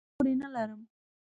[0.17, 0.81] نورې نه لرم.